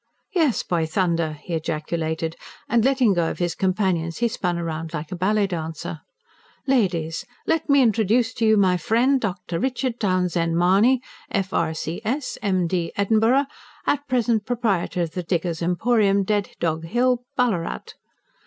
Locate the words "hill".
16.85-17.21